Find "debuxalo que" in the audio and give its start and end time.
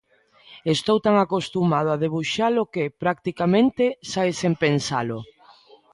2.05-2.83